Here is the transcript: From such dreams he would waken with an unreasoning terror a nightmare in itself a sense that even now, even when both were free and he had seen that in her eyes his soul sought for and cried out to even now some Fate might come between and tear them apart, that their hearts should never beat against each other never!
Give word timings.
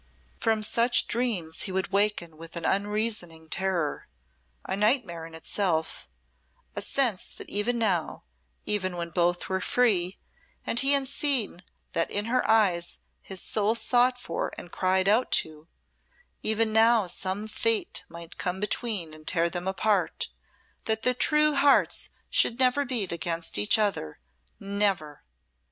From 0.35 0.63
such 0.63 1.05
dreams 1.05 1.65
he 1.65 1.71
would 1.71 1.89
waken 1.91 2.35
with 2.35 2.55
an 2.55 2.65
unreasoning 2.65 3.49
terror 3.49 4.07
a 4.65 4.75
nightmare 4.75 5.27
in 5.27 5.35
itself 5.35 6.09
a 6.75 6.81
sense 6.81 7.27
that 7.27 7.47
even 7.51 7.77
now, 7.77 8.23
even 8.65 8.97
when 8.97 9.11
both 9.11 9.47
were 9.47 9.61
free 9.61 10.17
and 10.65 10.79
he 10.79 10.93
had 10.93 11.07
seen 11.07 11.61
that 11.93 12.09
in 12.09 12.25
her 12.25 12.41
eyes 12.49 12.97
his 13.21 13.43
soul 13.43 13.75
sought 13.75 14.17
for 14.17 14.51
and 14.57 14.71
cried 14.71 15.07
out 15.07 15.29
to 15.33 15.67
even 16.41 16.73
now 16.73 17.05
some 17.05 17.47
Fate 17.47 18.03
might 18.09 18.39
come 18.39 18.59
between 18.59 19.13
and 19.13 19.27
tear 19.27 19.51
them 19.51 19.67
apart, 19.67 20.29
that 20.85 21.03
their 21.03 21.53
hearts 21.57 22.09
should 22.31 22.57
never 22.57 22.85
beat 22.85 23.11
against 23.11 23.59
each 23.59 23.77
other 23.77 24.19
never! 24.59 25.21